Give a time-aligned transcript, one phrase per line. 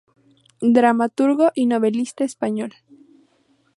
[0.77, 2.71] Dramaturgo y novelista español.